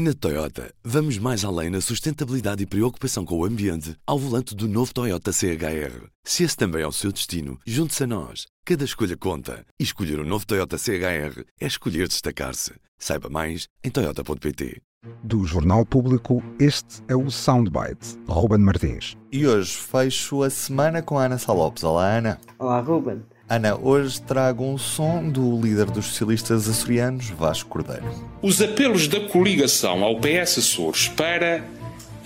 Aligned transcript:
Na 0.00 0.14
Toyota, 0.14 0.72
vamos 0.84 1.18
mais 1.18 1.44
além 1.44 1.70
na 1.70 1.80
sustentabilidade 1.80 2.62
e 2.62 2.66
preocupação 2.66 3.24
com 3.24 3.36
o 3.36 3.44
ambiente 3.44 3.96
ao 4.06 4.16
volante 4.16 4.54
do 4.54 4.68
novo 4.68 4.94
Toyota 4.94 5.32
CHR. 5.32 6.06
Se 6.22 6.44
esse 6.44 6.56
também 6.56 6.82
é 6.82 6.86
o 6.86 6.92
seu 6.92 7.10
destino, 7.10 7.58
junte-se 7.66 8.04
a 8.04 8.06
nós. 8.06 8.46
Cada 8.64 8.84
escolha 8.84 9.16
conta. 9.16 9.66
E 9.76 9.82
escolher 9.82 10.20
o 10.20 10.22
um 10.22 10.24
novo 10.24 10.46
Toyota 10.46 10.78
CHR 10.78 11.42
é 11.60 11.66
escolher 11.66 12.06
destacar-se. 12.06 12.74
Saiba 12.96 13.28
mais 13.28 13.66
em 13.82 13.90
Toyota.pt. 13.90 14.80
Do 15.24 15.44
Jornal 15.44 15.84
Público, 15.84 16.44
este 16.60 17.02
é 17.08 17.16
o 17.16 17.28
Soundbite. 17.28 18.20
Ruben 18.28 18.60
Martins. 18.60 19.16
E 19.32 19.48
hoje 19.48 19.76
fecho 19.76 20.44
a 20.44 20.50
semana 20.50 21.02
com 21.02 21.18
a 21.18 21.24
Ana 21.24 21.38
Salopes. 21.38 21.82
Olá, 21.82 22.18
Ana. 22.18 22.40
Olá, 22.56 22.78
Ruben. 22.80 23.24
Ana, 23.50 23.78
hoje 23.80 24.20
trago 24.20 24.62
um 24.62 24.76
som 24.76 25.26
do 25.26 25.58
líder 25.58 25.86
dos 25.86 26.04
socialistas 26.04 26.68
açorianos, 26.68 27.30
Vasco 27.30 27.70
Cordeiro. 27.70 28.04
Os 28.42 28.60
apelos 28.60 29.08
da 29.08 29.20
coligação 29.20 30.04
ao 30.04 30.20
PS 30.20 30.58
Açores 30.58 31.08
para, 31.08 31.64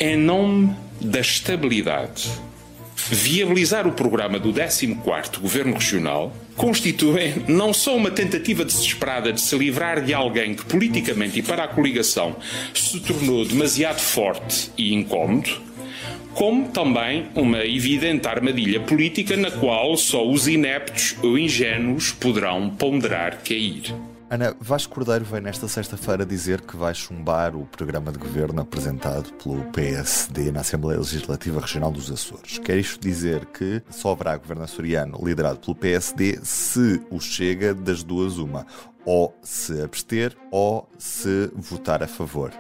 em 0.01 0.17
nome 0.17 0.75
da 1.01 1.21
estabilidade, 1.21 2.29
viabilizar 3.09 3.87
o 3.87 3.93
programa 3.93 4.37
do 4.41 4.53
14º 4.53 5.39
Governo 5.41 5.75
Regional 5.75 6.33
constituem 6.57 7.45
não 7.47 7.73
só 7.73 7.97
uma 7.97 8.11
tentativa 8.11 8.65
desesperada 8.65 9.33
de 9.33 9.41
se 9.41 9.57
livrar 9.57 10.03
de 10.03 10.13
alguém 10.13 10.55
que 10.55 10.65
politicamente 10.65 11.39
e 11.39 11.43
para 11.43 11.63
a 11.63 11.69
coligação 11.69 12.35
se 12.75 12.99
tornou 12.99 13.47
demasiado 13.47 14.01
forte 14.01 14.73
e 14.77 14.93
incómodo, 14.93 15.51
como 16.35 16.69
também 16.69 17.27
uma 17.35 17.65
evidente 17.65 18.27
armadilha 18.27 18.81
política 18.81 19.37
na 19.37 19.51
qual 19.51 19.97
só 19.97 20.27
os 20.29 20.49
ineptos 20.49 21.17
ou 21.23 21.39
ingênuos 21.39 22.13
poderão 22.13 22.71
ponderar 22.71 23.43
cair. 23.43 23.95
Ana, 24.33 24.57
Vasco 24.59 24.95
Cordeiro 24.95 25.27
vem 25.27 25.43
nesta 25.43 25.69
sexta-feira 25.69 26.25
dizer 26.25 26.63
que 26.63 26.75
vai 26.75 26.95
chumbar 26.95 27.55
o 27.55 27.67
programa 27.67 28.11
de 28.11 28.19
governo 28.19 28.63
apresentado 28.63 29.31
pelo 29.35 29.63
PSD 29.73 30.51
na 30.51 30.61
Assembleia 30.61 30.99
Legislativa 30.99 31.61
Regional 31.61 31.93
dos 31.93 32.11
Açores. 32.11 32.57
Quer 32.57 32.79
isto 32.79 32.99
dizer 32.99 33.45
que 33.45 33.83
só 33.91 34.13
haverá 34.13 34.39
governo 34.39 34.65
açoriano 34.65 35.21
liderado 35.23 35.59
pelo 35.59 35.75
PSD 35.75 36.39
se 36.43 37.03
o 37.11 37.21
chega 37.21 37.75
das 37.75 38.03
duas 38.03 38.39
uma, 38.39 38.67
ou 39.05 39.37
se 39.43 39.83
abster 39.83 40.35
ou 40.51 40.89
se 40.97 41.51
votar 41.55 42.03
a 42.03 42.09
favor. 42.09 42.53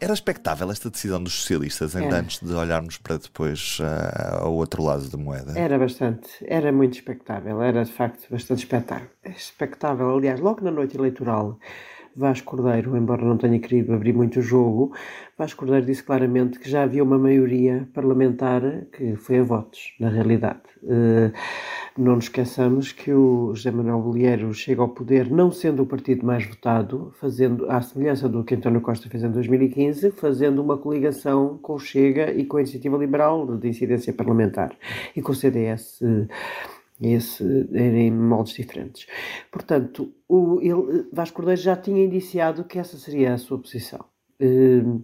Era 0.00 0.12
expectável 0.12 0.70
esta 0.70 0.88
decisão 0.88 1.22
dos 1.22 1.34
socialistas, 1.34 1.96
ainda 1.96 2.20
antes 2.20 2.40
de 2.40 2.52
olharmos 2.54 2.98
para 2.98 3.18
depois 3.18 3.78
uh, 3.80 4.44
ao 4.44 4.54
outro 4.54 4.82
lado 4.82 5.08
da 5.10 5.18
moeda? 5.18 5.58
Era 5.58 5.76
bastante, 5.76 6.28
era 6.42 6.70
muito 6.70 6.94
expectável, 6.94 7.60
era 7.60 7.84
de 7.84 7.92
facto 7.92 8.30
bastante 8.30 8.60
expectável. 8.60 9.08
Expectável, 9.24 10.16
aliás, 10.16 10.38
logo 10.38 10.62
na 10.62 10.70
noite 10.70 10.96
eleitoral, 10.96 11.58
Vasco 12.14 12.56
Cordeiro, 12.56 12.96
embora 12.96 13.24
não 13.24 13.36
tenha 13.36 13.58
querido 13.58 13.92
abrir 13.92 14.12
muito 14.12 14.38
o 14.38 14.42
jogo, 14.42 14.92
Vasco 15.36 15.60
Cordeiro 15.60 15.86
disse 15.86 16.02
claramente 16.02 16.58
que 16.58 16.68
já 16.70 16.82
havia 16.82 17.02
uma 17.02 17.18
maioria 17.18 17.88
parlamentar 17.92 18.60
que 18.92 19.16
foi 19.16 19.38
a 19.38 19.42
votos, 19.42 19.94
na 19.98 20.08
realidade. 20.08 20.62
Uh, 20.82 21.32
não 21.98 22.14
nos 22.14 22.24
esqueçamos 22.24 22.92
que 22.92 23.12
o 23.12 23.54
José 23.54 23.70
Manuel 23.70 24.00
Bolheiro 24.00 24.54
chega 24.54 24.80
ao 24.80 24.88
poder 24.88 25.30
não 25.30 25.50
sendo 25.50 25.82
o 25.82 25.86
partido 25.86 26.24
mais 26.24 26.46
votado, 26.46 27.12
fazendo, 27.18 27.70
à 27.70 27.80
semelhança 27.82 28.28
do 28.28 28.44
que 28.44 28.54
António 28.54 28.80
Costa 28.80 29.08
fez 29.08 29.24
em 29.24 29.30
2015, 29.30 30.12
fazendo 30.12 30.62
uma 30.62 30.78
coligação 30.78 31.58
com 31.58 31.74
o 31.74 31.78
Chega 31.78 32.32
e 32.32 32.44
com 32.44 32.56
a 32.56 32.60
Iniciativa 32.60 32.96
Liberal 32.96 33.56
de 33.56 33.68
incidência 33.68 34.12
parlamentar 34.12 34.76
e 35.14 35.20
com 35.20 35.32
o 35.32 35.34
CDS 35.34 36.00
esse, 37.00 37.44
em 37.74 38.10
moldes 38.10 38.54
diferentes. 38.54 39.06
Portanto, 39.50 40.12
o, 40.28 40.60
ele, 40.60 41.06
Vasco 41.12 41.36
Cordeiro 41.36 41.60
já 41.60 41.76
tinha 41.76 42.04
indiciado 42.04 42.64
que 42.64 42.78
essa 42.78 42.96
seria 42.96 43.34
a 43.34 43.38
sua 43.38 43.58
posição. 43.58 44.04
Uh, 44.40 45.02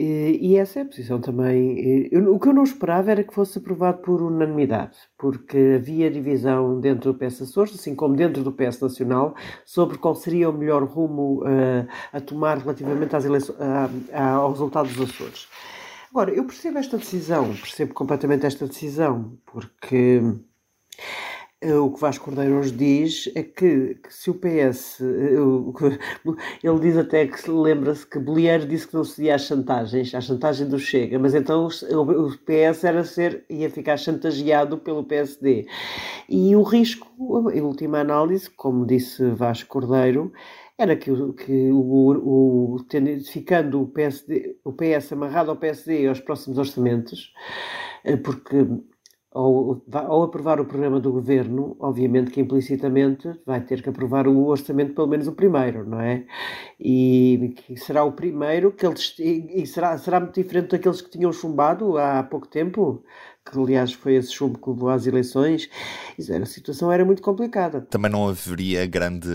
e 0.00 0.56
essa 0.56 0.78
é 0.78 0.82
a 0.82 0.86
posição 0.86 1.20
também. 1.20 2.08
o 2.12 2.38
que 2.38 2.48
eu 2.48 2.52
não 2.52 2.62
esperava 2.62 3.10
era 3.10 3.24
que 3.24 3.34
fosse 3.34 3.58
aprovado 3.58 3.98
por 3.98 4.22
unanimidade, 4.22 4.96
porque 5.18 5.74
havia 5.76 6.10
divisão 6.10 6.78
dentro 6.80 7.12
do 7.12 7.18
PS 7.18 7.42
Açores, 7.42 7.74
assim 7.74 7.94
como 7.94 8.14
dentro 8.14 8.44
do 8.44 8.52
PS 8.52 8.80
Nacional, 8.80 9.34
sobre 9.64 9.98
qual 9.98 10.14
seria 10.14 10.50
o 10.50 10.52
melhor 10.52 10.84
rumo 10.84 11.42
uh, 11.42 11.88
a 12.12 12.20
tomar 12.20 12.58
relativamente 12.58 13.16
às 13.16 13.24
eleições, 13.24 13.58
ao 14.12 14.52
resultado 14.52 14.88
dos 14.88 15.10
Açores. 15.10 15.48
Agora, 16.10 16.30
eu 16.30 16.44
percebo 16.44 16.78
esta 16.78 16.96
decisão, 16.96 17.48
percebo 17.54 17.92
completamente 17.92 18.46
esta 18.46 18.66
decisão, 18.66 19.36
porque 19.44 20.22
eh, 20.98 21.27
o 21.60 21.90
que 21.90 22.00
Vasco 22.00 22.26
Cordeiro 22.26 22.56
hoje 22.56 22.70
diz 22.70 23.28
é 23.34 23.42
que, 23.42 23.96
que 23.96 24.14
se 24.14 24.30
o 24.30 24.34
PS. 24.34 25.00
Eh, 25.00 25.34
ele 26.62 26.78
diz 26.80 26.96
até 26.96 27.26
que 27.26 27.50
lembra-se 27.50 28.06
que 28.06 28.18
Bolieiro 28.18 28.66
disse 28.66 28.86
que 28.86 28.94
não 28.94 29.02
cedia 29.02 29.34
às 29.34 29.42
chantagens, 29.42 30.14
à 30.14 30.20
chantagem 30.20 30.68
do 30.68 30.78
Chega, 30.78 31.18
mas 31.18 31.34
então 31.34 31.66
o 31.66 32.38
PS 32.38 32.84
era 32.84 33.02
ser, 33.02 33.44
ia 33.50 33.68
ficar 33.68 33.96
chantageado 33.96 34.78
pelo 34.78 35.02
PSD. 35.02 35.66
E 36.28 36.54
o 36.54 36.62
risco, 36.62 37.08
em 37.52 37.60
última 37.60 37.98
análise, 37.98 38.48
como 38.50 38.86
disse 38.86 39.28
Vasco 39.30 39.68
Cordeiro, 39.68 40.32
era 40.78 40.94
que, 40.94 41.10
que 41.32 41.72
o, 41.72 42.76
o, 42.76 42.86
ficando 43.26 43.82
o, 43.82 43.86
PSD, 43.88 44.58
o 44.62 44.72
PS 44.72 45.12
amarrado 45.12 45.50
ao 45.50 45.56
PSD 45.56 46.06
aos 46.06 46.20
próximos 46.20 46.56
orçamentos, 46.56 47.32
eh, 48.04 48.16
porque 48.16 48.64
ao, 49.32 49.82
aprovar 50.22 50.60
o 50.60 50.64
programa 50.64 50.98
do 51.00 51.12
governo, 51.12 51.76
obviamente 51.78 52.30
que 52.30 52.40
implicitamente 52.40 53.28
vai 53.44 53.60
ter 53.60 53.82
que 53.82 53.88
aprovar 53.90 54.26
o 54.26 54.46
orçamento, 54.46 54.94
pelo 54.94 55.06
menos 55.06 55.28
o 55.28 55.32
primeiro, 55.32 55.86
não 55.86 56.00
é? 56.00 56.26
E 56.80 57.54
será 57.76 58.04
o 58.04 58.12
primeiro 58.12 58.72
que 58.72 58.86
eles. 58.86 59.14
E 59.18 59.66
será, 59.66 59.96
será 59.98 60.20
muito 60.20 60.34
diferente 60.40 60.70
daqueles 60.70 61.00
que 61.02 61.10
tinham 61.10 61.32
chumbado 61.32 61.98
há 61.98 62.22
pouco 62.22 62.46
tempo? 62.48 63.04
Que 63.50 63.58
aliás 63.58 63.92
foi 63.92 64.14
esse 64.14 64.32
chumbo 64.32 64.58
que 64.58 64.68
levou 64.68 64.90
às 64.90 65.06
eleições, 65.06 65.68
a 66.18 66.46
situação 66.46 66.92
era 66.92 67.04
muito 67.04 67.22
complicada. 67.22 67.80
Também 67.82 68.10
não 68.10 68.28
haveria 68.28 68.86
grande, 68.86 69.28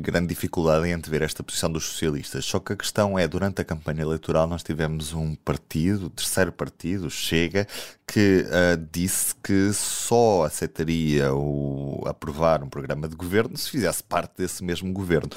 grande 0.00 0.28
dificuldade 0.28 0.86
em 0.86 0.92
antever 0.92 1.22
esta 1.22 1.42
posição 1.42 1.70
dos 1.70 1.84
socialistas, 1.84 2.44
só 2.44 2.60
que 2.60 2.72
a 2.72 2.76
questão 2.76 3.18
é, 3.18 3.26
durante 3.26 3.60
a 3.60 3.64
campanha 3.64 4.02
eleitoral 4.02 4.46
nós 4.46 4.62
tivemos 4.62 5.12
um 5.12 5.34
partido, 5.34 6.06
o 6.06 6.10
terceiro 6.10 6.52
partido, 6.52 7.10
Chega, 7.10 7.66
que 8.06 8.44
uh, 8.46 8.86
disse 8.92 9.34
que 9.42 9.72
só 9.72 10.44
aceitaria 10.44 11.34
o, 11.34 12.02
aprovar 12.06 12.62
um 12.62 12.68
programa 12.68 13.08
de 13.08 13.16
governo 13.16 13.56
se 13.56 13.70
fizesse 13.70 14.02
parte 14.02 14.36
desse 14.38 14.62
mesmo 14.62 14.92
governo. 14.92 15.30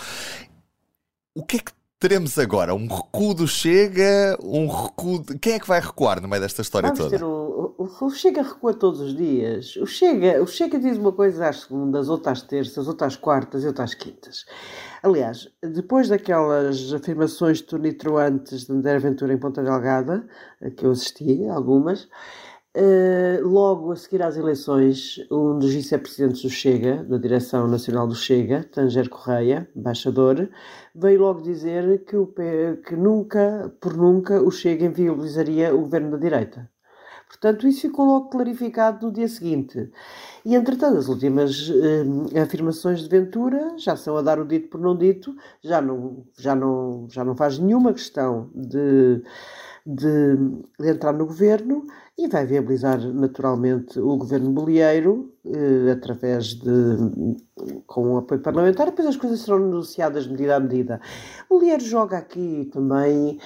O 1.33 1.43
que 1.43 1.57
é 1.57 1.59
que 1.59 1.71
teremos 1.99 2.39
agora? 2.39 2.73
Um 2.73 2.87
recuo 2.87 3.33
do 3.33 3.47
Chega? 3.47 4.37
Um 4.41 4.67
recuo. 4.67 5.19
De... 5.19 5.37
Quem 5.37 5.53
é 5.53 5.59
que 5.59 5.67
vai 5.67 5.81
recuar 5.81 6.21
no 6.21 6.27
meio 6.27 6.41
desta 6.41 6.61
história 6.61 6.87
Vamos 6.87 7.03
toda? 7.03 7.17
Ter 7.17 7.23
o, 7.23 7.75
o, 7.77 8.05
o, 8.05 8.09
Chega 8.09 8.41
recua 8.41 8.73
todos 8.73 9.01
os 9.01 9.15
dias. 9.15 9.75
O 9.75 9.85
Chega, 9.85 10.41
o 10.41 10.47
Chega 10.47 10.79
diz 10.79 10.97
uma 10.97 11.11
coisa 11.11 11.49
às 11.49 11.61
segundas, 11.61 12.07
outra 12.07 12.31
às 12.31 12.41
terças, 12.41 12.87
outra 12.87 13.05
às 13.05 13.17
quartas 13.17 13.63
e 13.63 13.67
outra 13.67 13.83
às 13.83 13.93
quintas. 13.93 14.45
Aliás, 15.03 15.49
depois 15.61 16.07
daquelas 16.07 16.93
afirmações 16.93 17.61
tonitruantes 17.61 18.65
de 18.65 18.71
André 18.71 18.97
Ventura 18.99 19.33
em 19.33 19.37
Ponta 19.37 19.61
Delgada, 19.61 20.25
que 20.77 20.85
eu 20.85 20.91
assisti, 20.91 21.45
algumas, 21.47 22.07
Uh, 22.77 23.41
logo 23.47 23.91
a 23.91 23.95
seguir 23.95 24.21
às 24.21 24.37
eleições, 24.37 25.15
um 25.31 25.57
dos 25.57 25.73
vice-presidentes 25.73 26.43
do 26.43 26.51
Chega, 26.51 27.03
da 27.03 27.17
direção 27.17 27.67
nacional 27.67 28.07
do 28.07 28.13
Chega, 28.13 28.63
Tanger 28.63 29.09
Correia, 29.09 29.67
embaixador, 29.75 30.47
veio 30.93 31.19
logo 31.19 31.41
dizer 31.41 32.05
que, 32.05 32.15
o, 32.15 32.27
que 32.27 32.95
nunca, 32.95 33.73
por 33.81 33.97
nunca, 33.97 34.39
o 34.41 34.51
Chega 34.51 34.85
inviabilizaria 34.85 35.73
o 35.73 35.79
governo 35.79 36.11
da 36.11 36.17
direita. 36.17 36.69
Portanto, 37.27 37.67
isso 37.67 37.81
ficou 37.81 38.05
logo 38.05 38.29
clarificado 38.29 39.05
no 39.05 39.13
dia 39.13 39.27
seguinte. 39.27 39.91
E, 40.43 40.55
entretanto, 40.55 40.97
as 40.97 41.07
últimas 41.07 41.69
uh, 41.69 42.41
afirmações 42.41 43.01
de 43.01 43.09
Ventura 43.09 43.75
já 43.77 43.95
são 43.95 44.17
a 44.17 44.21
dar 44.21 44.39
o 44.39 44.45
dito 44.45 44.67
por 44.69 44.79
não 44.81 44.95
dito, 44.95 45.35
já 45.63 45.79
não, 45.79 46.25
já 46.37 46.55
não, 46.55 47.07
já 47.09 47.23
não 47.23 47.35
faz 47.35 47.59
nenhuma 47.59 47.93
questão 47.93 48.49
de, 48.53 49.23
de, 49.85 50.35
de 50.79 50.89
entrar 50.89 51.13
no 51.13 51.25
governo 51.25 51.85
e 52.17 52.27
vai 52.27 52.45
viabilizar 52.45 52.99
naturalmente 53.13 53.99
o 53.99 54.17
governo 54.17 54.51
bolieiro 54.51 55.33
eh, 55.45 55.91
através 55.91 56.55
de 56.55 56.97
com 57.85 58.13
o 58.13 58.17
apoio 58.17 58.41
parlamentar, 58.41 58.87
depois 58.87 59.07
as 59.07 59.17
coisas 59.17 59.39
serão 59.39 59.59
negociadas 59.59 60.27
medida 60.27 60.55
a 60.55 60.59
medida. 60.59 61.01
Bolieiro 61.49 61.83
joga 61.83 62.17
aqui 62.17 62.69
também 62.71 63.39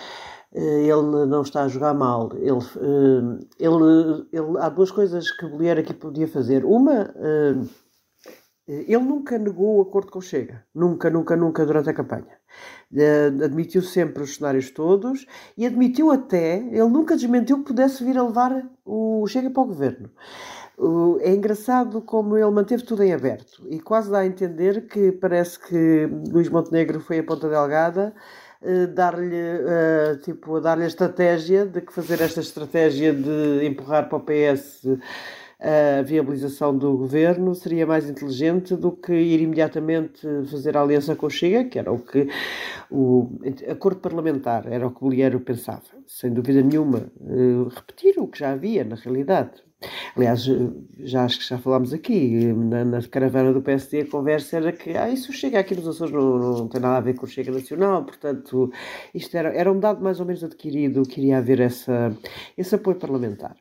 eh, 0.54 0.88
ele 0.88 1.26
não 1.26 1.42
está 1.42 1.64
a 1.64 1.68
jogar 1.68 1.94
mal. 1.94 2.32
Ele, 2.36 2.60
eh, 2.78 3.46
ele, 3.60 4.28
ele, 4.32 4.58
há 4.60 4.70
duas 4.70 4.92
coisas 4.92 5.32
que 5.32 5.48
Bolieiro 5.48 5.80
aqui 5.80 5.94
podia 5.94 6.28
fazer. 6.28 6.64
Uma, 6.64 7.14
eh, 7.16 7.56
ele 8.68 9.04
nunca 9.04 9.38
negou 9.38 9.78
o 9.78 9.82
acordo 9.82 10.12
com 10.12 10.20
o 10.20 10.22
Chega. 10.22 10.64
Nunca, 10.74 11.10
nunca, 11.10 11.36
nunca 11.36 11.66
durante 11.66 11.90
a 11.90 11.94
campanha. 11.94 12.38
Uh, 12.94 13.44
admitiu 13.44 13.82
sempre 13.82 14.22
os 14.22 14.36
cenários 14.36 14.70
todos 14.70 15.26
e 15.58 15.66
admitiu 15.66 16.12
até, 16.12 16.58
ele 16.58 16.90
nunca 16.90 17.16
desmentiu 17.16 17.58
que 17.58 17.66
pudesse 17.66 18.04
vir 18.04 18.16
a 18.18 18.24
levar 18.24 18.70
o 18.86 19.26
Chega 19.28 19.50
para 19.50 19.64
o 19.64 19.66
governo. 19.66 20.12
É 21.22 21.34
engraçado 21.34 22.02
como 22.02 22.36
ele 22.36 22.50
manteve 22.50 22.84
tudo 22.84 23.04
em 23.04 23.14
aberto 23.14 23.64
e 23.70 23.80
quase 23.80 24.10
dá 24.10 24.20
a 24.20 24.26
entender 24.26 24.88
que 24.88 25.12
parece 25.12 25.60
que 25.60 26.10
Luís 26.28 26.50
Montenegro 26.50 27.00
foi 27.00 27.20
a 27.20 27.24
ponta 27.24 27.48
delgada 27.48 28.14
uh, 28.62 28.88
dar-lhe 28.88 29.36
uh, 29.36 30.18
tipo, 30.24 30.60
dar-lhe 30.60 30.84
a 30.84 30.88
estratégia 30.88 31.66
de 31.66 31.80
que 31.80 31.94
fazer 31.94 32.22
esta 32.22 32.40
estratégia 32.42 33.14
de 33.14 33.66
empurrar 33.66 34.10
para 34.10 34.18
o 34.18 34.22
PS 34.22 34.86
a 35.64 36.02
viabilização 36.02 36.78
do 36.78 36.98
governo 36.98 37.56
seria 37.56 37.88
mais 37.88 38.10
inteligente 38.10 38.76
do 38.76 38.92
que 38.92 39.14
ir 39.14 39.40
imediatamente 39.40 40.28
fazer 40.52 40.76
aliança 40.76 41.16
com 41.16 41.28
o 41.28 41.30
Chega, 41.30 41.64
que 41.64 41.80
era 41.80 41.92
o 41.92 42.00
que 42.00 42.28
o 42.92 43.40
acordo 43.70 44.02
parlamentar, 44.02 44.68
era 44.72 44.86
o 44.86 44.92
que 44.92 45.00
Bolheiro 45.00 45.40
pensava. 45.40 45.84
Sem 46.06 46.34
dúvida 46.34 46.62
nenhuma, 46.62 47.10
repetir 47.74 48.20
o 48.20 48.28
que 48.28 48.40
já 48.40 48.52
havia 48.52 48.84
na 48.84 48.96
realidade. 48.96 49.64
Aliás, 50.16 50.46
já 51.00 51.26
acho 51.26 51.40
que 51.40 51.48
já 51.48 51.58
falámos 51.58 51.94
aqui, 51.94 52.54
na, 52.54 52.86
na, 52.86 53.02
caravana 53.02 53.52
do 53.52 53.62
PSD 53.62 54.02
a 54.02 54.06
conversa 54.06 54.58
era 54.58 54.72
que 54.72 54.92
ah, 54.92 55.10
isso 55.10 55.34
chega 55.34 55.60
aqui 55.60 55.76
nos 55.76 55.88
Açores 55.88 56.14
não, 56.14 56.38
não 56.38 56.68
tem 56.68 56.80
nada 56.80 56.98
a 56.98 57.02
ver 57.02 57.16
com 57.16 57.26
o 57.26 57.30
Chega 57.30 57.52
Nacional, 57.52 58.04
portanto, 58.06 58.72
isto 59.14 59.36
era, 59.36 59.50
era 59.50 59.72
um 59.72 59.80
dado 59.80 60.02
mais 60.02 60.20
ou 60.20 60.26
menos 60.26 60.44
adquirido 60.44 61.04
que 61.04 61.20
iria 61.20 61.38
haver 61.38 61.60
essa, 61.60 62.16
esse 62.58 62.76
apoio 62.76 62.98
parlamentar. 62.98 63.56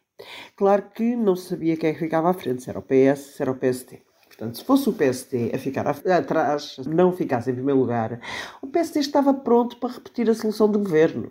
Claro 0.56 0.84
que 0.94 1.16
não 1.16 1.36
sabia 1.36 1.76
quem 1.76 1.90
é 1.90 1.92
que 1.92 1.98
ficava 1.98 2.30
à 2.30 2.34
frente, 2.34 2.62
se 2.62 2.70
era 2.70 2.78
o 2.78 2.82
PS, 2.82 3.36
se 3.36 3.42
era 3.42 3.50
o 3.50 3.56
PSD. 3.56 4.00
Portanto, 4.32 4.56
se 4.56 4.64
fosse 4.64 4.88
o 4.88 4.92
PSD 4.94 5.52
a 5.54 5.58
ficar 5.58 5.86
atrás, 5.86 6.76
não 6.86 7.12
ficasse 7.12 7.50
em 7.50 7.54
primeiro 7.54 7.78
lugar, 7.78 8.18
o 8.62 8.66
PSD 8.66 9.00
estava 9.00 9.34
pronto 9.34 9.76
para 9.76 9.92
repetir 9.92 10.28
a 10.28 10.34
solução 10.34 10.70
do 10.70 10.78
governo. 10.78 11.30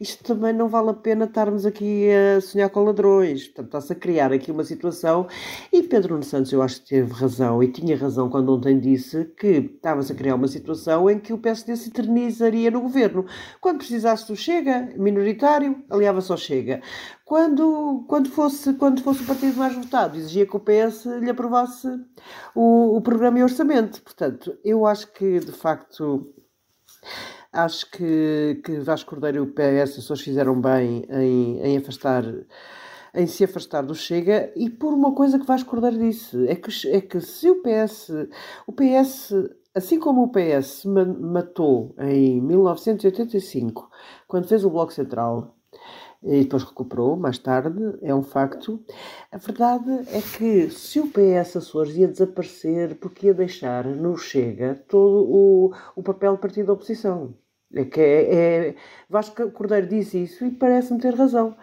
Isto 0.00 0.22
também 0.22 0.52
não 0.52 0.68
vale 0.68 0.90
a 0.90 0.94
pena 0.94 1.24
estarmos 1.24 1.66
aqui 1.66 2.06
a 2.08 2.40
sonhar 2.40 2.70
com 2.70 2.84
ladrões. 2.84 3.48
Portanto, 3.48 3.66
está-se 3.66 3.92
a 3.92 3.96
criar 3.96 4.32
aqui 4.32 4.52
uma 4.52 4.64
situação. 4.64 5.26
E 5.72 5.82
Pedro 5.82 6.22
Santos, 6.22 6.52
eu 6.52 6.62
acho 6.62 6.80
que 6.80 6.88
teve 6.88 7.12
razão, 7.12 7.62
e 7.62 7.68
tinha 7.68 7.96
razão 7.96 8.30
quando 8.30 8.54
ontem 8.54 8.78
disse 8.78 9.24
que 9.38 9.72
estava-se 9.76 10.12
a 10.12 10.14
criar 10.14 10.36
uma 10.36 10.48
situação 10.48 11.10
em 11.10 11.18
que 11.18 11.32
o 11.32 11.38
PSD 11.38 11.76
se 11.76 11.90
eternizaria 11.90 12.70
no 12.70 12.80
governo. 12.80 13.26
Quando 13.60 13.78
precisasse 13.78 14.28
do 14.28 14.36
Chega, 14.36 14.88
minoritário, 14.96 15.84
aliava-se 15.90 16.30
ao 16.30 16.38
Chega 16.38 16.80
quando, 17.26 18.04
quando, 18.06 18.30
fosse, 18.30 18.72
quando 18.74 19.02
fosse 19.02 19.24
o 19.24 19.26
partido 19.26 19.56
mais 19.56 19.74
votado, 19.74 20.16
exigia 20.16 20.46
que 20.46 20.56
o 20.56 20.60
PS 20.60 21.06
lhe 21.06 21.28
aprovasse 21.28 21.88
o, 22.54 22.96
o 22.96 23.00
programa 23.02 23.40
e 23.40 23.42
orçamento. 23.42 24.00
Portanto, 24.00 24.56
eu 24.64 24.86
acho 24.86 25.12
que, 25.12 25.40
de 25.40 25.50
facto, 25.50 26.32
acho 27.52 27.90
que, 27.90 28.62
que 28.64 28.78
Vasco 28.78 29.10
Cordeiro 29.10 29.38
e 29.38 29.40
o 29.40 29.52
PS 29.52 30.04
só 30.04 30.14
fizeram 30.14 30.60
bem 30.60 31.04
em, 31.10 31.58
em 31.62 31.76
afastar 31.76 32.22
em 33.12 33.26
se 33.26 33.42
afastar 33.44 33.82
do 33.82 33.94
Chega 33.94 34.52
e 34.54 34.70
por 34.70 34.92
uma 34.92 35.12
coisa 35.12 35.38
que 35.38 35.46
Vasco 35.46 35.70
Cordeiro 35.70 35.98
disse 35.98 36.46
é 36.46 36.54
que, 36.54 36.70
é 36.88 37.00
que 37.00 37.20
se 37.20 37.50
o 37.50 37.62
PS 37.62 38.10
o 38.66 38.72
PS 38.72 39.32
assim 39.74 39.98
como 39.98 40.22
o 40.22 40.30
PS 40.30 40.84
matou 40.84 41.94
em 41.98 42.40
1985 42.42 43.90
quando 44.28 44.46
fez 44.46 44.64
o 44.64 44.70
Bloco 44.70 44.92
Central 44.92 45.55
e 46.22 46.42
depois 46.42 46.64
recuperou 46.64 47.16
mais 47.16 47.38
tarde, 47.38 47.80
é 48.02 48.14
um 48.14 48.22
facto. 48.22 48.84
A 49.30 49.36
verdade 49.36 49.90
é 50.12 50.20
que 50.20 50.70
se 50.70 51.00
o 51.00 51.08
PS 51.08 51.56
Açores 51.56 51.96
ia 51.96 52.08
desaparecer 52.08 52.96
porque 52.96 53.26
ia 53.26 53.34
deixar 53.34 53.84
no 53.84 54.16
Chega 54.16 54.74
todo 54.88 55.28
o, 55.28 55.74
o 55.94 56.02
papel 56.02 56.34
de 56.34 56.40
partido 56.40 56.66
da 56.66 56.72
oposição. 56.72 57.34
É 57.74 57.84
que 57.84 58.00
é, 58.00 58.34
é, 58.34 58.74
Vasco 59.08 59.50
Cordeiro 59.50 59.88
disse 59.88 60.22
isso 60.22 60.44
e 60.44 60.50
parece-me 60.50 61.00
ter 61.00 61.14
razão. 61.14 61.56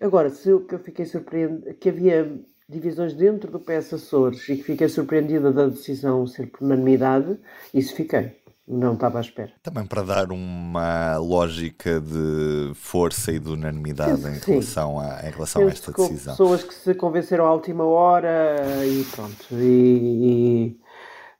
Agora, 0.00 0.30
se 0.30 0.48
eu, 0.48 0.64
que 0.66 0.74
eu 0.74 0.78
fiquei 0.78 1.06
surpreendido 1.06 1.74
que 1.74 1.88
havia 1.88 2.40
divisões 2.68 3.14
dentro 3.14 3.50
do 3.50 3.60
PS 3.60 3.94
Açores 3.94 4.48
e 4.48 4.56
que 4.56 4.62
fiquei 4.62 4.88
surpreendida 4.88 5.52
da 5.52 5.68
decisão 5.68 6.26
ser 6.26 6.46
por 6.46 6.64
unanimidade, 6.64 7.38
isso 7.72 7.94
fiquei. 7.94 8.41
Não 8.66 8.94
estava 8.94 9.18
à 9.18 9.20
espera. 9.20 9.52
Também 9.62 9.84
para 9.84 10.02
dar 10.02 10.30
uma 10.30 11.16
lógica 11.16 12.00
de 12.00 12.72
força 12.74 13.32
e 13.32 13.38
de 13.38 13.48
unanimidade 13.48 14.22
em 14.22 14.38
relação, 14.38 15.00
a, 15.00 15.20
em 15.26 15.30
relação 15.30 15.62
a 15.62 15.70
esta 15.70 15.90
decisão. 15.90 16.34
Pessoas 16.34 16.62
que 16.62 16.72
se 16.72 16.94
convenceram 16.94 17.44
à 17.46 17.52
última 17.52 17.84
hora 17.84 18.56
e 18.86 19.04
pronto. 19.04 19.46
E, 19.52 20.80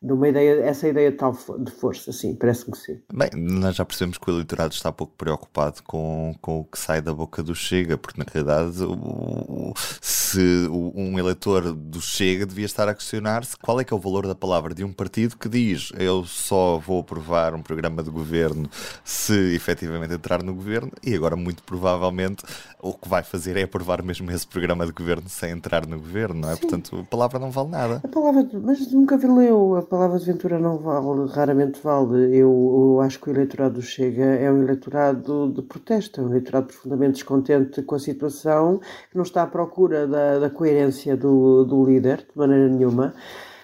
numa 0.02 0.28
ideia, 0.28 0.62
essa 0.64 0.88
ideia 0.88 1.10
de 1.10 1.16
tal 1.16 1.32
de 1.58 1.70
força, 1.70 2.12
sim, 2.12 2.34
parece-me 2.34 2.72
que 2.72 2.78
sim. 2.78 2.98
Bem, 3.12 3.30
nós 3.36 3.76
já 3.76 3.84
percebemos 3.84 4.18
que 4.18 4.28
o 4.28 4.34
eleitorado 4.34 4.74
está 4.74 4.90
pouco 4.90 5.14
preocupado 5.16 5.82
com, 5.84 6.34
com 6.40 6.60
o 6.60 6.64
que 6.64 6.78
sai 6.78 7.00
da 7.00 7.14
boca 7.14 7.42
do 7.42 7.54
Chega, 7.54 7.96
porque 7.96 8.18
na 8.18 8.26
realidade 8.28 8.82
o, 8.82 9.72
se 10.00 10.66
um 10.68 11.18
eleitor 11.18 11.72
do 11.72 12.00
Chega 12.00 12.44
devia 12.44 12.66
estar 12.66 12.88
a 12.88 12.94
questionar-se 12.94 13.56
qual 13.56 13.80
é 13.80 13.84
que 13.84 13.92
é 13.92 13.96
o 13.96 14.00
valor 14.00 14.26
da 14.26 14.34
palavra 14.34 14.74
de 14.74 14.82
um 14.82 14.92
partido 14.92 15.36
que 15.36 15.48
diz 15.48 15.92
eu 15.98 16.24
só 16.24 16.78
vou 16.78 17.00
aprovar 17.00 17.54
um 17.54 17.62
programa 17.62 18.02
de 18.02 18.10
governo 18.10 18.68
se 19.04 19.54
efetivamente 19.54 20.14
entrar 20.14 20.42
no 20.42 20.54
governo 20.54 20.90
e 21.02 21.14
agora 21.14 21.36
muito 21.36 21.62
provavelmente 21.62 22.42
o 22.80 22.92
que 22.92 23.08
vai 23.08 23.22
fazer 23.22 23.56
é 23.56 23.62
aprovar 23.62 24.02
mesmo 24.02 24.30
esse 24.32 24.46
programa 24.46 24.84
de 24.84 24.92
governo 24.92 25.28
sem 25.28 25.52
entrar 25.52 25.86
no 25.86 25.98
governo, 25.98 26.40
não 26.40 26.50
é? 26.50 26.54
Sim. 26.56 26.62
Portanto, 26.62 26.98
a 26.98 27.04
palavra 27.04 27.38
não 27.38 27.50
vale 27.50 27.68
nada. 27.68 28.00
A 28.02 28.08
palavra, 28.08 28.48
mas 28.60 28.90
nunca 28.90 29.16
leu, 29.16 29.76
a 29.76 29.82
palavra 29.92 30.18
de 30.18 30.24
Ventura 30.24 30.58
não 30.58 30.78
vale, 30.78 31.30
raramente 31.30 31.78
vale. 31.82 32.34
Eu, 32.34 32.48
eu 32.94 33.00
acho 33.02 33.20
que 33.20 33.28
o 33.28 33.32
eleitorado 33.34 33.74
do 33.74 33.82
Chega 33.82 34.24
é 34.24 34.50
um 34.50 34.62
eleitorado 34.62 35.52
de 35.52 35.60
protesto, 35.60 36.18
é 36.18 36.24
um 36.24 36.30
eleitorado 36.30 36.68
profundamente 36.68 37.12
descontente 37.16 37.82
com 37.82 37.94
a 37.94 37.98
situação, 37.98 38.80
que 39.10 39.16
não 39.16 39.22
está 39.22 39.42
à 39.42 39.46
procura 39.46 40.06
da, 40.06 40.38
da 40.38 40.48
coerência 40.48 41.14
do, 41.14 41.64
do 41.66 41.84
líder, 41.84 42.26
de 42.32 42.38
maneira 42.38 42.70
nenhuma 42.70 43.12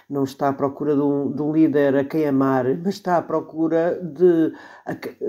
não 0.09 0.23
está 0.23 0.49
à 0.49 0.53
procura 0.53 0.95
de 0.95 1.01
um, 1.01 1.31
de 1.31 1.41
um, 1.41 1.53
líder 1.53 1.95
a 1.95 2.03
quem 2.03 2.25
amar, 2.25 2.65
mas 2.83 2.95
está 2.95 3.17
à 3.17 3.21
procura 3.21 3.99
de, 4.01 4.51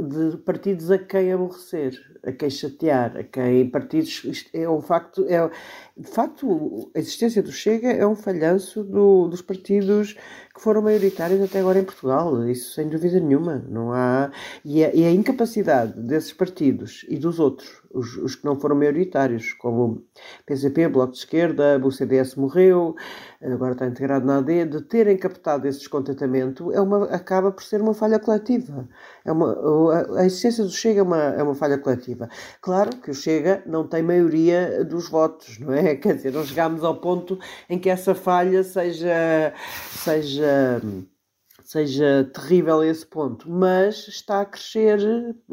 de 0.09 0.39
partidos 0.39 0.91
a 0.91 0.99
quem 0.99 1.33
aborrecer, 1.33 1.93
a 2.25 2.33
quem 2.33 2.49
chatear, 2.49 3.15
a 3.19 3.23
quem 3.23 3.69
partidos. 3.69 4.49
é 4.55 4.69
um 4.69 4.81
facto, 4.81 5.27
é, 5.29 5.51
de 5.97 6.09
facto, 6.09 6.91
a 6.95 6.99
existência 6.99 7.43
do 7.43 7.53
Chega 7.53 7.91
é 7.91 8.07
um 8.07 8.15
falhanço 8.15 8.83
do, 8.83 9.29
dos 9.29 9.43
partidos 9.43 10.17
que 10.61 10.65
foram 10.65 10.83
maioritários 10.83 11.41
até 11.41 11.61
agora 11.61 11.79
em 11.79 11.85
Portugal, 11.85 12.47
isso 12.47 12.75
sem 12.75 12.87
dúvida 12.87 13.19
nenhuma. 13.19 13.65
Não 13.67 13.95
há, 13.95 14.31
e 14.63 14.85
a, 14.85 14.95
e 14.95 15.05
a 15.07 15.11
incapacidade 15.11 15.99
desses 15.99 16.35
partidos 16.35 17.07
e 17.09 17.17
dos 17.17 17.41
outros 17.41 17.81
os, 17.93 18.17
os, 18.17 18.35
que 18.37 18.45
não 18.45 18.59
foram 18.59 18.77
maioritários, 18.77 19.53
como 19.55 20.05
PCP, 20.47 20.89
Bloco 20.89 21.13
de 21.13 21.19
Esquerda, 21.19 21.81
o 21.83 21.91
CDS 21.91 22.37
morreu, 22.37 22.95
agora 23.43 23.73
está 23.73 23.87
integrado 23.87 24.25
na 24.25 24.39
AD, 24.39 24.67
de 24.67 24.81
terem 24.83 25.17
captado 25.17 25.67
esse 25.67 25.81
descontentamento 25.81 26.71
é 26.73 26.81
uma, 26.81 27.07
acaba 27.07 27.51
por 27.51 27.65
ser 27.65 27.81
uma 27.81 27.93
falha 27.93 28.19
coletiva. 28.19 28.89
É 29.25 29.33
uma, 29.33 30.19
a 30.19 30.25
existência 30.25 30.63
do 30.63 30.71
Chega 30.71 31.01
é 31.01 31.03
uma, 31.03 31.19
é 31.19 31.43
uma 31.43 31.55
falha 31.55 31.79
coletiva. 31.79 32.29
Claro 32.61 32.97
que 32.99 33.11
o 33.11 33.15
Chega 33.15 33.63
não 33.67 33.87
tem 33.87 34.03
maioria 34.03 34.85
dos 34.85 35.09
votos, 35.09 35.59
não 35.59 35.73
é? 35.73 35.97
Quer 35.97 36.15
dizer, 36.15 36.33
não 36.33 36.45
chegámos 36.45 36.85
ao 36.85 37.01
ponto 37.01 37.39
em 37.69 37.79
que 37.79 37.91
essa 37.91 38.15
falha 38.15 38.63
seja, 38.63 39.53
seja 39.91 40.50
seja 41.65 42.29
terrível 42.35 42.81
a 42.81 42.87
esse 42.87 43.07
ponto, 43.07 43.49
mas 43.49 44.09
está 44.09 44.41
a 44.41 44.45
crescer, 44.45 44.99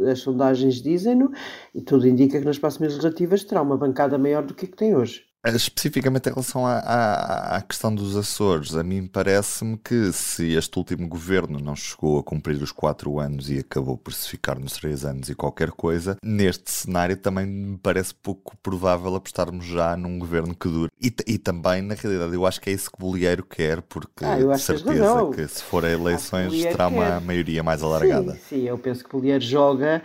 as 0.09 0.19
sondagens 0.19 0.81
dizem-no, 0.81 1.31
e 1.75 1.81
tudo 1.81 2.07
indica 2.07 2.39
que 2.39 2.45
nas 2.45 2.57
próximas 2.57 2.93
legislativas 2.93 3.43
terá 3.43 3.61
uma 3.61 3.77
bancada 3.77 4.17
maior 4.17 4.43
do 4.43 4.55
que 4.55 4.65
a 4.65 4.67
que 4.67 4.75
tem 4.75 4.95
hoje. 4.95 5.26
Eh, 5.45 5.55
especificamente 5.55 6.29
em 6.29 6.33
relação 6.33 6.65
à, 6.65 6.79
à, 6.79 7.57
à 7.57 7.61
questão 7.61 7.93
dos 7.93 8.17
Açores, 8.17 8.75
a 8.75 8.83
mim 8.83 9.05
parece-me 9.05 9.77
que 9.77 10.11
se 10.11 10.53
este 10.53 10.77
último 10.77 11.07
governo 11.07 11.59
não 11.59 11.75
chegou 11.75 12.19
a 12.19 12.23
cumprir 12.23 12.61
os 12.61 12.71
quatro 12.71 13.19
anos 13.19 13.49
e 13.49 13.59
acabou 13.59 13.97
por 13.97 14.13
se 14.13 14.29
ficar 14.29 14.59
nos 14.59 14.73
três 14.73 15.05
anos 15.05 15.29
e 15.29 15.35
qualquer 15.35 15.71
coisa, 15.71 16.17
neste 16.23 16.71
cenário 16.71 17.15
também 17.15 17.45
me 17.45 17.77
parece 17.77 18.15
pouco 18.15 18.57
provável 18.57 19.15
apostarmos 19.15 19.65
já 19.65 19.95
num 19.95 20.17
governo 20.17 20.55
que 20.55 20.67
dure. 20.67 20.91
E, 20.99 21.13
e 21.27 21.37
também, 21.37 21.81
na 21.81 21.93
realidade, 21.93 22.33
eu 22.33 22.45
acho 22.45 22.59
que 22.59 22.69
é 22.69 22.73
isso 22.73 22.91
que 22.91 22.99
Bolieiro 22.99 23.45
quer, 23.45 23.81
porque 23.83 24.25
ah, 24.25 24.35
de 24.35 24.59
certeza 24.59 25.29
que, 25.29 25.35
que, 25.35 25.47
se 25.47 25.63
for 25.63 25.85
a 25.85 25.91
eleições 25.91 26.63
terá 26.63 26.87
uma 26.87 27.05
quer. 27.05 27.21
maioria 27.21 27.61
mais 27.61 27.83
alargada. 27.83 28.33
Sim, 28.33 28.39
sim, 28.49 28.63
eu 28.63 28.77
penso 28.77 29.03
que 29.03 29.11
Bolieiro 29.11 29.43
joga 29.43 30.01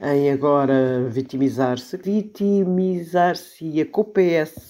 em 0.00 0.30
agora 0.30 1.08
vitimizar-se, 1.08 1.96
vitimizar-se 1.96 3.84
com 3.90 4.02
o 4.02 4.04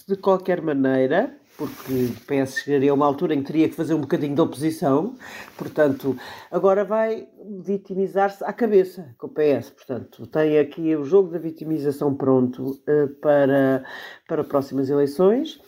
De 0.07 0.17
qualquer 0.17 0.61
maneira, 0.61 1.35
porque 1.57 1.93
o 1.93 2.21
PS 2.27 2.59
chegaria 2.59 2.91
a 2.91 2.95
uma 2.95 3.07
altura 3.07 3.35
em 3.35 3.41
que 3.41 3.47
teria 3.47 3.69
que 3.69 3.75
fazer 3.75 3.95
um 3.95 4.01
bocadinho 4.01 4.35
de 4.35 4.41
oposição, 4.41 5.17
portanto, 5.57 6.17
agora 6.51 6.85
vai 6.85 7.29
vitimizar-se 7.61 8.45
à 8.45 8.53
cabeça 8.53 9.15
com 9.17 9.29
o 9.29 9.31
PS, 9.31 9.71
portanto, 9.71 10.27
tem 10.27 10.59
aqui 10.59 10.95
o 10.95 11.05
jogo 11.05 11.31
da 11.31 11.39
vitimização 11.39 12.15
pronto 12.15 12.73
uh, 12.73 13.09
para, 13.21 13.85
para 14.29 14.45
próximas 14.45 14.91
eleições. 14.91 15.61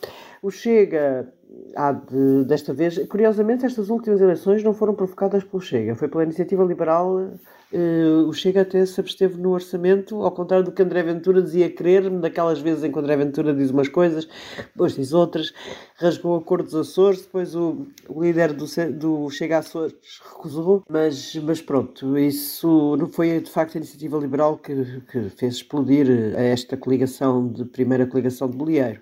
O 0.43 0.50
Chega 0.50 1.33
há 1.76 1.92
de, 1.92 2.45
desta 2.45 2.73
vez, 2.73 2.99
curiosamente, 3.06 3.66
estas 3.66 3.90
últimas 3.90 4.21
eleições 4.21 4.62
não 4.62 4.75
foram 4.75 4.95
provocadas 4.95 5.45
pelo 5.45 5.61
Chega, 5.61 5.95
foi 5.95 6.09
pela 6.09 6.25
iniciativa 6.25 6.64
liberal 6.64 7.37
Uh, 7.73 8.28
o 8.28 8.33
Chega 8.33 8.62
até 8.62 8.87
se 8.87 9.00
absteve 9.00 9.40
no 9.40 9.50
orçamento, 9.50 10.23
ao 10.23 10.30
contrário 10.30 10.64
do 10.64 10.71
que 10.71 10.80
André 10.80 11.02
Ventura 11.02 11.42
dizia 11.42 11.68
querer, 11.68 12.09
daquelas 12.09 12.61
vezes 12.61 12.85
em 12.85 12.92
que 12.92 12.99
André 12.99 13.16
Ventura 13.16 13.52
diz 13.52 13.71
umas 13.71 13.88
coisas, 13.88 14.28
depois 14.56 14.95
diz 14.95 15.12
outras, 15.12 15.52
rasgou 15.97 16.35
o 16.35 16.37
acordo 16.37 16.66
dos 16.66 16.75
Açores, 16.76 17.23
depois 17.23 17.56
o, 17.56 17.88
o 18.09 18.23
líder 18.23 18.52
do, 18.52 18.66
do 18.92 19.28
Chega 19.30 19.59
Açores 19.59 19.95
recusou, 20.33 20.85
mas, 20.88 21.35
mas 21.42 21.61
pronto, 21.61 22.16
isso 22.16 22.97
não 22.97 23.09
foi 23.09 23.40
de 23.40 23.50
facto 23.50 23.75
a 23.75 23.78
iniciativa 23.78 24.16
liberal 24.16 24.59
que, 24.59 25.02
que 25.11 25.28
fez 25.30 25.56
explodir 25.56 26.06
esta 26.37 26.76
coligação 26.76 27.49
de 27.49 27.64
primeira 27.64 28.06
coligação 28.06 28.49
de 28.49 28.56
Bolieiro. 28.56 29.00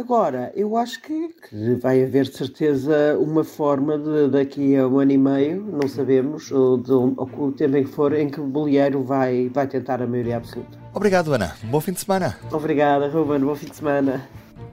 Agora, 0.00 0.50
eu 0.56 0.78
acho 0.78 1.02
que, 1.02 1.28
que, 1.28 1.74
vai 1.74 2.02
haver 2.02 2.24
de 2.24 2.34
certeza 2.34 3.18
uma 3.18 3.44
forma 3.44 3.98
de 3.98 4.28
daqui 4.30 4.74
a 4.74 4.88
um 4.88 4.98
ano 4.98 5.12
e 5.12 5.18
meio, 5.18 5.62
não 5.62 5.86
sabemos, 5.86 6.50
ou, 6.50 6.78
de, 6.78 6.90
ou 6.90 7.14
o 7.38 7.52
tempo 7.52 7.76
em 7.76 7.84
que 7.84 7.90
for, 7.90 8.14
em 8.14 8.30
que 8.30 8.40
o 8.40 8.46
Bolieiro 8.46 9.04
vai, 9.04 9.50
vai 9.52 9.66
tentar 9.66 10.00
a 10.00 10.06
maioria 10.06 10.38
absoluta. 10.38 10.78
Obrigado, 10.94 11.34
Ana. 11.34 11.54
Bom 11.64 11.82
fim 11.82 11.92
de 11.92 12.00
semana. 12.00 12.34
Obrigada, 12.50 13.08
Ruben. 13.08 13.40
Bom 13.40 13.54
fim 13.54 13.66
de 13.66 13.76
semana. 13.76 14.26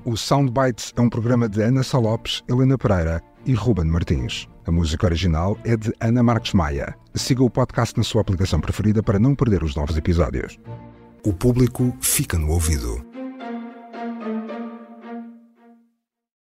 O 0.05 0.15
Soundbites 0.15 0.93
é 0.96 1.01
um 1.01 1.10
programa 1.10 1.50
de 1.50 1.62
Ana 1.62 1.84
Salopes, 1.84 2.41
Helena 2.48 2.77
Pereira 2.77 3.22
e 3.46 3.53
Ruben 3.53 3.86
Martins. 3.86 4.48
A 4.65 4.72
música 4.72 5.07
original 5.07 5.57
é 5.65 5.75
de 5.75 5.93
Ana 6.00 6.24
Marques 6.24 6.53
Maia. 6.53 6.96
Siga 7.13 7.43
o 7.43 7.50
podcast 7.50 7.98
na 7.98 8.03
sua 8.05 8.22
aplicação 8.22 8.62
preferida 8.62 9.03
para 9.03 9.19
não 9.19 9.36
perder 9.36 9.62
os 9.62 9.75
novos 9.75 9.98
episódios. 9.98 10.57
O 11.25 11.34
público 11.34 11.93
fica 12.00 12.38
no 12.38 12.50
ouvido. 12.50 13.16